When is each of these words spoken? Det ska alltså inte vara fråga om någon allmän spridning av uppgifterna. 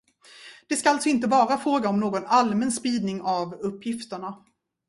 Det 0.69 0.75
ska 0.75 0.89
alltså 0.89 1.09
inte 1.09 1.27
vara 1.27 1.57
fråga 1.57 1.89
om 1.89 1.99
någon 1.99 2.25
allmän 2.25 2.71
spridning 2.71 3.21
av 3.21 3.53
uppgifterna. 3.53 4.43